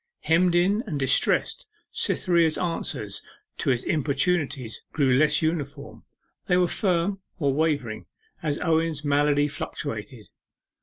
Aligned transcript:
Hemmed 0.21 0.55
in 0.55 0.81
and 0.87 0.99
distressed, 0.99 1.67
Cytherea's 1.91 2.57
answers 2.57 3.21
to 3.59 3.69
his 3.69 3.83
importunities 3.83 4.81
grew 4.91 5.13
less 5.15 5.43
uniform; 5.43 6.01
they 6.47 6.57
were 6.57 6.67
firm, 6.67 7.19
or 7.37 7.53
wavering, 7.53 8.07
as 8.41 8.57
Owen's 8.63 9.05
malady 9.05 9.47
fluctuated. 9.47 10.25